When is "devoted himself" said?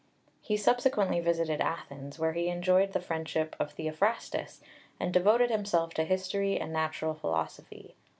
5.13-5.93